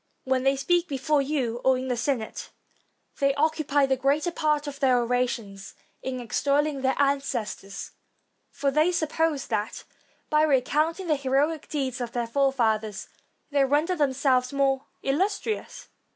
When 0.23 0.41
they 0.41 0.55
speak 0.55 0.87
before 0.87 1.21
you 1.21 1.61
or 1.63 1.77
in 1.77 1.87
the 1.87 1.95
Senate, 1.95 2.49
they 3.19 3.35
occupy 3.35 3.85
the 3.85 3.95
greater 3.95 4.31
part 4.31 4.65
of 4.65 4.79
their 4.79 4.97
orations 4.97 5.75
in 6.01 6.19
extolling 6.19 6.81
their 6.81 6.95
ancestors; 6.99 7.91
for 8.49 8.71
they 8.71 8.91
suppose 8.91 9.45
that 9.45 9.83
by 10.27 10.41
recounting 10.41 11.05
the 11.05 11.15
heroic 11.15 11.69
deeds 11.69 12.01
of 12.01 12.13
their 12.13 12.25
forefathers, 12.25 13.09
they 13.51 13.63
render 13.63 13.95
themselves 13.95 14.51
more 14.51 14.85
illustrious. 15.03 15.87